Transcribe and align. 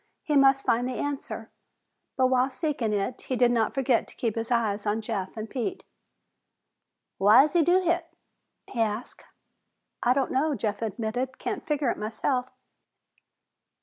He 0.23 0.35
must 0.35 0.65
find 0.65 0.87
the 0.89 0.95
answer, 0.95 1.51
but 2.17 2.25
while 2.25 2.49
seeking 2.49 2.91
it 2.91 3.21
he 3.21 3.35
did 3.35 3.51
not 3.51 3.75
forget 3.75 4.07
to 4.07 4.15
keep 4.15 4.33
his 4.33 4.49
eyes 4.49 4.87
on 4.87 4.99
Jeff 4.99 5.37
and 5.37 5.47
Pete. 5.47 5.83
"Why's 7.19 7.53
he 7.53 7.61
do 7.61 7.83
hit?" 7.83 8.15
he 8.65 8.81
asked. 8.81 9.23
"I 10.01 10.13
don't 10.15 10.31
know," 10.31 10.55
Jeff 10.55 10.81
admitted. 10.81 11.37
"Can't 11.37 11.67
figure 11.67 11.91
it 11.91 11.99
myself." 11.99 12.49